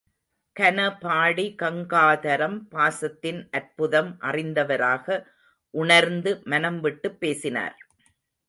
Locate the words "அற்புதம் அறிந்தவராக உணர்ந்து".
3.51-6.41